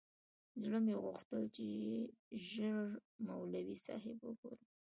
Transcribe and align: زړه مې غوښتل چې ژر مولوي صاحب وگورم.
زړه 0.61 0.77
مې 0.85 0.95
غوښتل 1.03 1.43
چې 1.55 1.67
ژر 2.47 2.77
مولوي 3.27 3.77
صاحب 3.85 4.17
وگورم. 4.23 4.63